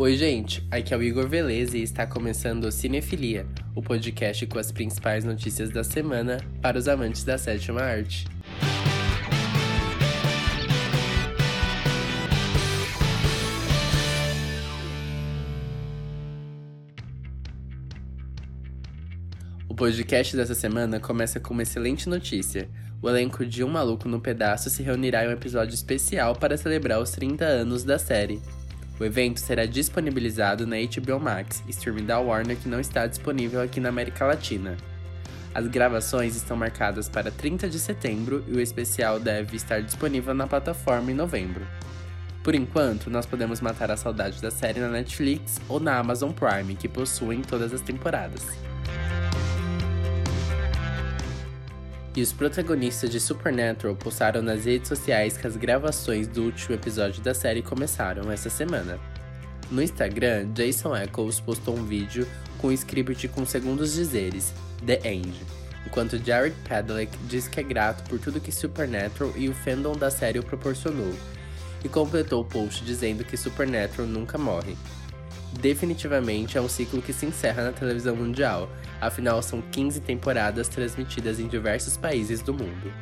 Oi, 0.00 0.16
gente, 0.16 0.66
aqui 0.70 0.94
é 0.94 0.96
o 0.96 1.02
Igor 1.02 1.28
Velez 1.28 1.74
e 1.74 1.82
está 1.82 2.06
começando 2.06 2.64
o 2.64 2.72
Cinefilia, 2.72 3.46
o 3.74 3.82
podcast 3.82 4.46
com 4.46 4.58
as 4.58 4.72
principais 4.72 5.24
notícias 5.24 5.68
da 5.68 5.84
semana 5.84 6.38
para 6.62 6.78
os 6.78 6.88
amantes 6.88 7.22
da 7.22 7.36
sétima 7.36 7.82
arte. 7.82 8.24
O 19.68 19.74
podcast 19.74 20.34
dessa 20.34 20.54
semana 20.54 20.98
começa 20.98 21.38
com 21.38 21.52
uma 21.52 21.62
excelente 21.62 22.08
notícia. 22.08 22.70
O 23.02 23.08
elenco 23.10 23.44
de 23.44 23.62
Um 23.62 23.68
Maluco 23.68 24.08
no 24.08 24.18
Pedaço 24.18 24.70
se 24.70 24.82
reunirá 24.82 25.26
em 25.26 25.28
um 25.28 25.32
episódio 25.32 25.74
especial 25.74 26.34
para 26.36 26.56
celebrar 26.56 27.02
os 27.02 27.10
30 27.10 27.44
anos 27.44 27.84
da 27.84 27.98
série. 27.98 28.40
O 29.00 29.04
evento 29.04 29.40
será 29.40 29.64
disponibilizado 29.64 30.66
na 30.66 30.76
HBO 30.76 31.18
Max, 31.18 31.64
streaming 31.70 32.04
da 32.04 32.20
Warner 32.20 32.54
que 32.54 32.68
não 32.68 32.78
está 32.78 33.06
disponível 33.06 33.62
aqui 33.62 33.80
na 33.80 33.88
América 33.88 34.26
Latina. 34.26 34.76
As 35.54 35.66
gravações 35.68 36.36
estão 36.36 36.54
marcadas 36.54 37.08
para 37.08 37.30
30 37.30 37.70
de 37.70 37.78
setembro 37.78 38.44
e 38.46 38.52
o 38.52 38.60
especial 38.60 39.18
deve 39.18 39.56
estar 39.56 39.80
disponível 39.80 40.34
na 40.34 40.46
plataforma 40.46 41.10
em 41.10 41.14
novembro. 41.14 41.66
Por 42.44 42.54
enquanto, 42.54 43.08
nós 43.08 43.24
podemos 43.24 43.62
matar 43.62 43.90
a 43.90 43.96
saudade 43.96 44.40
da 44.42 44.50
série 44.50 44.80
na 44.80 44.88
Netflix 44.88 45.56
ou 45.66 45.80
na 45.80 45.96
Amazon 45.96 46.30
Prime, 46.32 46.74
que 46.74 46.86
possuem 46.86 47.40
todas 47.40 47.72
as 47.72 47.80
temporadas. 47.80 48.46
E 52.14 52.22
os 52.22 52.32
protagonistas 52.32 53.08
de 53.08 53.20
Supernatural 53.20 53.94
postaram 53.94 54.42
nas 54.42 54.64
redes 54.64 54.88
sociais 54.88 55.36
que 55.36 55.46
as 55.46 55.56
gravações 55.56 56.26
do 56.26 56.42
último 56.42 56.74
episódio 56.74 57.22
da 57.22 57.32
série 57.32 57.62
começaram 57.62 58.30
essa 58.32 58.50
semana. 58.50 58.98
No 59.70 59.80
Instagram, 59.80 60.48
Jason 60.52 60.96
Eccles 60.96 61.38
postou 61.38 61.76
um 61.76 61.84
vídeo 61.84 62.26
com 62.58 62.68
um 62.68 62.72
script 62.72 63.28
com 63.28 63.46
segundos 63.46 63.94
dizeres, 63.94 64.52
The 64.84 65.00
End, 65.04 65.40
enquanto 65.86 66.18
Jared 66.18 66.56
Padalecki 66.68 67.16
diz 67.28 67.46
que 67.46 67.60
é 67.60 67.62
grato 67.62 68.02
por 68.08 68.18
tudo 68.18 68.40
que 68.40 68.50
Supernatural 68.50 69.32
e 69.36 69.48
o 69.48 69.54
fandom 69.54 69.92
da 69.92 70.10
série 70.10 70.40
o 70.40 70.42
proporcionou, 70.42 71.14
e 71.84 71.88
completou 71.88 72.42
o 72.42 72.44
post 72.44 72.84
dizendo 72.84 73.24
que 73.24 73.36
Supernatural 73.36 74.08
nunca 74.08 74.36
morre, 74.36 74.76
definitivamente 75.58 76.56
é 76.56 76.60
um 76.60 76.68
ciclo 76.68 77.02
que 77.02 77.12
se 77.12 77.26
encerra 77.26 77.64
na 77.64 77.72
televisão 77.72 78.14
mundial, 78.14 78.68
afinal 79.00 79.42
são 79.42 79.60
15 79.60 80.00
temporadas 80.00 80.68
transmitidas 80.68 81.40
em 81.40 81.48
diversos 81.48 81.96
países 81.96 82.40
do 82.42 82.54
mundo. 82.54 82.92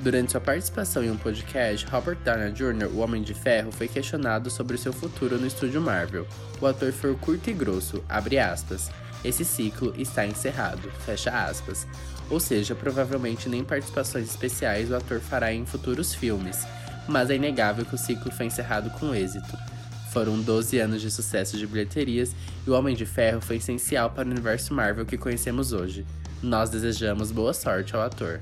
Durante 0.00 0.30
sua 0.30 0.40
participação 0.40 1.02
em 1.02 1.10
um 1.10 1.16
podcast, 1.16 1.84
Robert 1.86 2.18
Downey 2.24 2.52
Jr., 2.52 2.86
o 2.92 2.98
Homem 2.98 3.20
de 3.22 3.34
Ferro, 3.34 3.72
foi 3.72 3.88
questionado 3.88 4.48
sobre 4.48 4.78
seu 4.78 4.92
futuro 4.92 5.38
no 5.38 5.46
estúdio 5.46 5.80
Marvel. 5.80 6.26
O 6.60 6.66
ator 6.66 6.92
foi 6.92 7.14
curto 7.16 7.50
e 7.50 7.52
grosso, 7.52 8.02
abre 8.08 8.38
aspas. 8.38 8.90
Esse 9.24 9.44
ciclo 9.44 9.92
está 9.98 10.24
encerrado, 10.24 10.88
fecha 11.04 11.30
aspas. 11.30 11.84
Ou 12.30 12.38
seja, 12.38 12.76
provavelmente 12.76 13.48
nem 13.48 13.64
participações 13.64 14.30
especiais 14.30 14.90
o 14.90 14.94
ator 14.94 15.18
fará 15.18 15.52
em 15.52 15.66
futuros 15.66 16.14
filmes 16.14 16.64
mas 17.08 17.30
é 17.30 17.36
inegável 17.36 17.84
que 17.84 17.94
o 17.94 17.98
ciclo 17.98 18.30
foi 18.30 18.46
encerrado 18.46 18.90
com 18.90 19.14
êxito. 19.14 19.56
Foram 20.12 20.40
12 20.40 20.78
anos 20.78 21.02
de 21.02 21.10
sucesso 21.10 21.56
de 21.56 21.66
bilheterias 21.66 22.34
e 22.66 22.70
o 22.70 22.74
Homem 22.74 22.94
de 22.94 23.04
Ferro 23.04 23.40
foi 23.40 23.56
essencial 23.56 24.10
para 24.10 24.28
o 24.28 24.30
universo 24.30 24.72
Marvel 24.72 25.04
que 25.06 25.18
conhecemos 25.18 25.72
hoje. 25.72 26.04
Nós 26.42 26.70
desejamos 26.70 27.32
boa 27.32 27.52
sorte 27.52 27.94
ao 27.94 28.02
ator. 28.02 28.40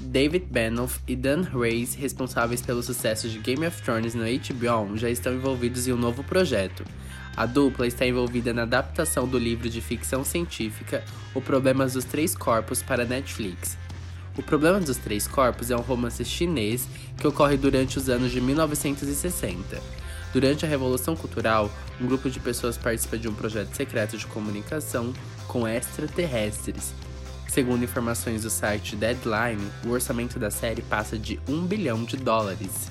David 0.00 0.46
Benoff 0.48 1.00
e 1.08 1.16
Dan 1.16 1.42
Reyes, 1.42 1.94
responsáveis 1.94 2.62
pelo 2.62 2.84
sucesso 2.84 3.28
de 3.28 3.40
Game 3.40 3.66
of 3.66 3.82
Thrones 3.82 4.14
no 4.14 4.22
HBO, 4.22 4.96
já 4.96 5.10
estão 5.10 5.34
envolvidos 5.34 5.88
em 5.88 5.92
um 5.92 5.96
novo 5.96 6.22
projeto. 6.22 6.84
A 7.36 7.46
dupla 7.46 7.84
está 7.84 8.06
envolvida 8.06 8.54
na 8.54 8.62
adaptação 8.62 9.26
do 9.26 9.36
livro 9.36 9.68
de 9.68 9.80
ficção 9.80 10.22
científica 10.22 11.02
O 11.34 11.40
Problemas 11.40 11.94
dos 11.94 12.04
Três 12.04 12.32
Corpos 12.32 12.80
para 12.80 13.04
Netflix, 13.04 13.76
o 14.36 14.42
Problema 14.42 14.80
dos 14.80 14.96
Três 14.96 15.28
Corpos 15.28 15.70
é 15.70 15.76
um 15.76 15.80
romance 15.80 16.24
chinês 16.24 16.88
que 17.16 17.26
ocorre 17.26 17.56
durante 17.56 17.98
os 17.98 18.08
anos 18.08 18.32
de 18.32 18.40
1960. 18.40 19.80
Durante 20.32 20.66
a 20.66 20.68
Revolução 20.68 21.14
Cultural, 21.14 21.70
um 22.00 22.06
grupo 22.06 22.28
de 22.28 22.40
pessoas 22.40 22.76
participa 22.76 23.16
de 23.16 23.28
um 23.28 23.34
projeto 23.34 23.74
secreto 23.74 24.18
de 24.18 24.26
comunicação 24.26 25.12
com 25.46 25.68
extraterrestres. 25.68 26.92
Segundo 27.46 27.84
informações 27.84 28.42
do 28.42 28.50
site 28.50 28.96
Deadline, 28.96 29.70
o 29.86 29.90
orçamento 29.90 30.40
da 30.40 30.50
série 30.50 30.82
passa 30.82 31.16
de 31.16 31.38
1 31.48 31.66
bilhão 31.66 32.02
de 32.02 32.16
dólares. 32.16 32.90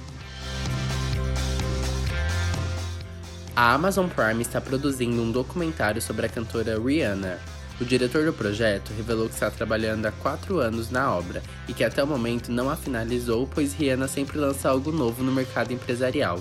A 3.53 3.73
Amazon 3.73 4.07
Prime 4.07 4.41
está 4.41 4.61
produzindo 4.61 5.21
um 5.21 5.31
documentário 5.31 6.01
sobre 6.01 6.25
a 6.25 6.29
cantora 6.29 6.79
Rihanna, 6.79 7.39
o 7.79 7.85
diretor 7.85 8.25
do 8.25 8.33
projeto 8.33 8.93
revelou 8.93 9.27
que 9.27 9.33
está 9.33 9.49
trabalhando 9.49 10.05
há 10.05 10.11
quatro 10.11 10.59
anos 10.59 10.91
na 10.91 11.11
obra 11.11 11.41
e 11.67 11.73
que 11.73 11.83
até 11.83 12.03
o 12.03 12.07
momento 12.07 12.51
não 12.51 12.69
a 12.69 12.75
finalizou, 12.75 13.47
pois 13.47 13.73
Rihanna 13.73 14.07
sempre 14.07 14.37
lança 14.37 14.69
algo 14.69 14.91
novo 14.91 15.23
no 15.23 15.31
mercado 15.31 15.73
empresarial. 15.73 16.39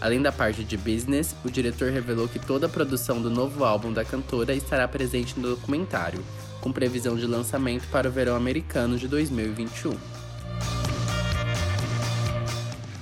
Além 0.00 0.20
da 0.20 0.32
parte 0.32 0.64
de 0.64 0.76
business, 0.76 1.36
o 1.44 1.50
diretor 1.50 1.92
revelou 1.92 2.26
que 2.26 2.38
toda 2.38 2.66
a 2.66 2.68
produção 2.68 3.22
do 3.22 3.30
novo 3.30 3.64
álbum 3.64 3.92
da 3.92 4.04
cantora 4.04 4.52
estará 4.54 4.88
presente 4.88 5.38
no 5.38 5.50
documentário, 5.50 6.24
com 6.60 6.72
previsão 6.72 7.16
de 7.16 7.26
lançamento 7.26 7.86
para 7.88 8.08
o 8.08 8.12
verão 8.12 8.34
americano 8.34 8.98
de 8.98 9.06
2021. 9.06 9.92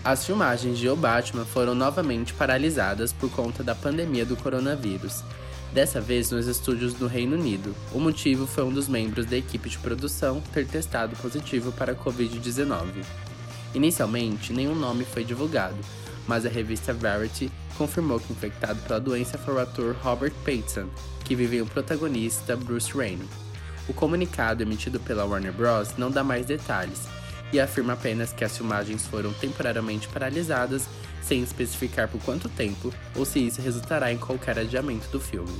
As 0.02 0.26
filmagens 0.26 0.78
de 0.78 0.88
O 0.88 0.97
Batman 0.97 1.44
foram 1.44 1.75
novamente 1.75 2.34
paralisadas 2.34 3.12
por 3.12 3.31
conta 3.31 3.62
da 3.62 3.75
pandemia 3.75 4.26
do 4.26 4.37
coronavírus, 4.37 5.22
dessa 5.72 6.00
vez 6.00 6.31
nos 6.31 6.47
estúdios 6.47 6.94
do 6.94 7.06
Reino 7.06 7.36
Unido. 7.36 7.75
O 7.92 8.00
motivo 8.00 8.47
foi 8.47 8.64
um 8.64 8.72
dos 8.72 8.88
membros 8.88 9.26
da 9.26 9.36
equipe 9.36 9.69
de 9.69 9.78
produção 9.78 10.42
ter 10.53 10.66
testado 10.66 11.16
positivo 11.16 11.72
para 11.72 11.92
a 11.92 11.94
Covid-19. 11.94 13.04
Inicialmente, 13.75 14.53
nenhum 14.53 14.75
nome 14.75 15.04
foi 15.04 15.25
divulgado, 15.25 15.76
mas 16.26 16.44
a 16.44 16.48
revista 16.48 16.92
Variety 16.92 17.50
confirmou 17.78 18.19
que 18.19 18.32
infectado 18.32 18.81
pela 18.82 19.00
doença 19.00 19.38
foi 19.38 19.54
o 19.54 19.60
ator 19.60 19.97
Robert 20.03 20.34
Pattinson, 20.44 20.88
que 21.25 21.34
vive 21.34 21.62
o 21.62 21.66
protagonista 21.66 22.56
Bruce 22.56 22.92
Wayne. 22.92 23.28
O 23.88 23.92
comunicado 23.92 24.62
emitido 24.62 24.98
pela 25.00 25.25
Warner 25.25 25.52
Bros. 25.52 25.97
não 25.97 26.10
dá 26.10 26.22
mais 26.22 26.47
detalhes 26.47 27.19
e 27.53 27.61
afirma 27.61 27.94
apenas 27.94 28.33
que 28.33 28.44
as 28.44 28.56
filmagens 28.56 29.06
foram 29.06 29.33
temporariamente 29.33 30.09
paralisadas 30.09 30.88
sem 31.22 31.43
especificar 31.43 32.09
por 32.09 32.21
quanto 32.22 32.49
tempo 32.49 32.93
ou 33.15 33.25
se 33.25 33.38
isso 33.38 33.61
resultará 33.61 34.12
em 34.12 34.19
qualquer 34.19 34.59
adiamento 34.59 35.09
do 35.09 35.21
filme. 35.21 35.53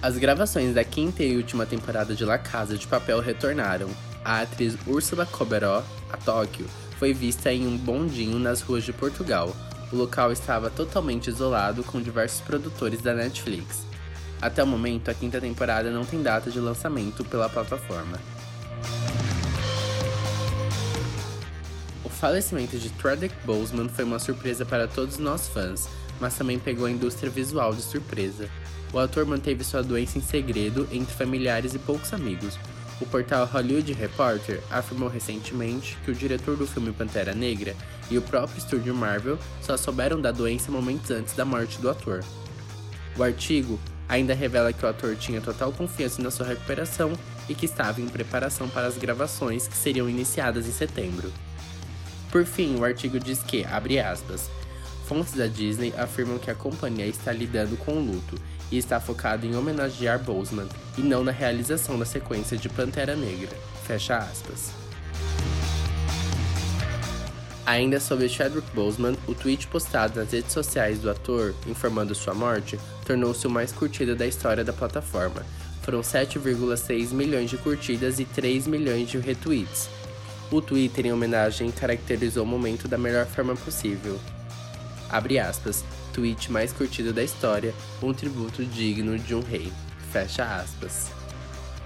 As 0.00 0.16
gravações 0.16 0.74
da 0.74 0.84
quinta 0.84 1.24
e 1.24 1.36
última 1.36 1.66
temporada 1.66 2.14
de 2.14 2.24
La 2.24 2.38
Casa 2.38 2.78
de 2.78 2.86
Papel 2.86 3.20
retornaram. 3.20 3.88
A 4.24 4.42
atriz 4.42 4.76
Úrsula 4.86 5.26
Coberó, 5.26 5.82
a 6.12 6.16
Tóquio, 6.16 6.66
foi 6.98 7.12
vista 7.12 7.52
em 7.52 7.66
um 7.66 7.76
bondinho 7.76 8.38
nas 8.38 8.60
ruas 8.60 8.84
de 8.84 8.92
Portugal. 8.92 9.54
O 9.90 9.96
local 9.96 10.30
estava 10.30 10.70
totalmente 10.70 11.28
isolado 11.28 11.82
com 11.82 12.00
diversos 12.00 12.40
produtores 12.42 13.00
da 13.00 13.14
Netflix. 13.14 13.86
Até 14.40 14.62
o 14.62 14.66
momento, 14.66 15.10
a 15.10 15.14
quinta 15.14 15.40
temporada 15.40 15.90
não 15.90 16.04
tem 16.04 16.22
data 16.22 16.50
de 16.50 16.60
lançamento 16.60 17.24
pela 17.24 17.48
plataforma. 17.48 18.18
Falecimento 22.18 22.76
de 22.76 22.90
Chadwick 23.00 23.34
Boseman 23.46 23.88
foi 23.88 24.04
uma 24.04 24.18
surpresa 24.18 24.66
para 24.66 24.88
todos 24.88 25.18
nós 25.18 25.46
fãs, 25.46 25.88
mas 26.20 26.36
também 26.36 26.58
pegou 26.58 26.86
a 26.86 26.90
indústria 26.90 27.30
visual 27.30 27.72
de 27.72 27.80
surpresa. 27.80 28.50
O 28.92 28.98
ator 28.98 29.24
manteve 29.24 29.62
sua 29.62 29.84
doença 29.84 30.18
em 30.18 30.20
segredo 30.20 30.88
entre 30.90 31.14
familiares 31.14 31.74
e 31.74 31.78
poucos 31.78 32.12
amigos. 32.12 32.58
O 33.00 33.06
portal 33.06 33.46
Hollywood 33.46 33.92
Reporter 33.92 34.60
afirmou 34.68 35.08
recentemente 35.08 35.96
que 36.04 36.10
o 36.10 36.14
diretor 36.14 36.56
do 36.56 36.66
filme 36.66 36.90
Pantera 36.90 37.32
Negra 37.32 37.76
e 38.10 38.18
o 38.18 38.22
próprio 38.22 38.58
estúdio 38.58 38.92
Marvel 38.92 39.38
só 39.62 39.76
souberam 39.76 40.20
da 40.20 40.32
doença 40.32 40.72
momentos 40.72 41.12
antes 41.12 41.34
da 41.34 41.44
morte 41.44 41.80
do 41.80 41.88
ator. 41.88 42.24
O 43.16 43.22
artigo 43.22 43.78
ainda 44.08 44.34
revela 44.34 44.72
que 44.72 44.84
o 44.84 44.88
ator 44.88 45.14
tinha 45.14 45.40
total 45.40 45.70
confiança 45.70 46.20
na 46.20 46.32
sua 46.32 46.46
recuperação 46.46 47.12
e 47.48 47.54
que 47.54 47.66
estava 47.66 48.00
em 48.00 48.08
preparação 48.08 48.68
para 48.68 48.88
as 48.88 48.98
gravações 48.98 49.68
que 49.68 49.76
seriam 49.76 50.10
iniciadas 50.10 50.66
em 50.66 50.72
setembro. 50.72 51.32
Por 52.30 52.44
fim, 52.44 52.76
o 52.76 52.84
artigo 52.84 53.18
diz 53.18 53.42
que, 53.42 53.64
abre 53.64 53.98
aspas, 53.98 54.50
fontes 55.06 55.32
da 55.32 55.46
Disney 55.46 55.94
afirmam 55.96 56.38
que 56.38 56.50
a 56.50 56.54
companhia 56.54 57.06
está 57.06 57.32
lidando 57.32 57.76
com 57.78 57.92
o 57.92 58.04
luto 58.04 58.36
e 58.70 58.76
está 58.76 59.00
focado 59.00 59.46
em 59.46 59.56
homenagear 59.56 60.18
Boseman 60.22 60.68
e 60.98 61.00
não 61.00 61.24
na 61.24 61.32
realização 61.32 61.98
da 61.98 62.04
sequência 62.04 62.56
de 62.56 62.68
Pantera 62.68 63.16
Negra. 63.16 63.56
Fecha 63.86 64.18
aspas. 64.18 64.70
Ainda 67.64 68.00
sobre 68.00 68.28
Chadwick 68.28 68.70
Boseman, 68.74 69.14
o 69.26 69.34
tweet 69.34 69.66
postado 69.66 70.18
nas 70.18 70.32
redes 70.32 70.52
sociais 70.52 71.00
do 71.00 71.10
ator 71.10 71.54
informando 71.66 72.14
sua 72.14 72.32
morte 72.32 72.78
tornou-se 73.04 73.46
o 73.46 73.50
mais 73.50 73.72
curtido 73.72 74.16
da 74.16 74.26
história 74.26 74.64
da 74.64 74.72
plataforma. 74.72 75.44
foram 75.82 76.00
7,6 76.00 77.12
milhões 77.12 77.48
de 77.48 77.56
curtidas 77.56 78.20
e 78.20 78.24
3 78.26 78.66
milhões 78.66 79.08
de 79.08 79.16
retweets. 79.16 79.88
O 80.50 80.62
Twitter, 80.62 81.06
em 81.06 81.12
homenagem, 81.12 81.70
caracterizou 81.70 82.44
o 82.44 82.46
momento 82.46 82.88
da 82.88 82.96
melhor 82.96 83.26
forma 83.26 83.54
possível. 83.54 84.18
Abre 85.10 85.38
aspas, 85.38 85.84
tweet 86.12 86.50
mais 86.50 86.72
curtido 86.72 87.12
da 87.12 87.22
história, 87.22 87.74
um 88.02 88.12
tributo 88.12 88.64
digno 88.64 89.18
de 89.18 89.34
um 89.34 89.40
rei. 89.40 89.72
Fecha 90.10 90.44
aspas. 90.44 91.10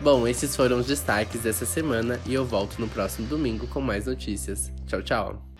Bom, 0.01 0.27
esses 0.27 0.57
foram 0.57 0.79
os 0.79 0.87
destaques 0.87 1.43
dessa 1.43 1.65
semana 1.65 2.21
e 2.27 2.35
eu 2.35 2.45
volto 2.45 2.81
no 2.81 2.89
próximo 2.89 3.29
domingo 3.29 3.67
com 3.69 3.81
mais 3.81 4.07
notícias. 4.07 4.73
Tchau, 4.87 5.03
tchau! 5.03 5.52